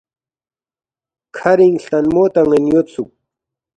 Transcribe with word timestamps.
کَھرِنگ 1.35 1.75
ہلتنمو 1.83 2.23
تیان٘ین 2.33 2.63
یودسُوک 2.71 3.11